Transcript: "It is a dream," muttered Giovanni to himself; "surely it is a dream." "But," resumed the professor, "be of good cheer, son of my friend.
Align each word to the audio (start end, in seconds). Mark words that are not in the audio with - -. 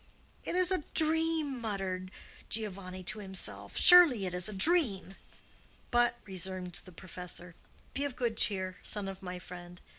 "It 0.43 0.55
is 0.55 0.71
a 0.71 0.79
dream," 0.95 1.61
muttered 1.61 2.09
Giovanni 2.49 3.03
to 3.03 3.19
himself; 3.19 3.77
"surely 3.77 4.25
it 4.25 4.33
is 4.33 4.49
a 4.49 4.53
dream." 4.53 5.13
"But," 5.91 6.17
resumed 6.25 6.81
the 6.85 6.91
professor, 6.91 7.53
"be 7.93 8.03
of 8.03 8.15
good 8.15 8.35
cheer, 8.35 8.77
son 8.81 9.07
of 9.07 9.21
my 9.21 9.37
friend. 9.37 9.79